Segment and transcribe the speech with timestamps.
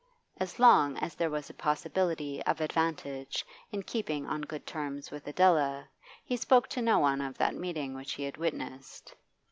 [0.39, 5.27] As long as there was a possibility of advantage in keeping on good terms with
[5.27, 5.87] Adela,
[6.25, 9.13] he spoke to no one of that meeting which he had witnessed.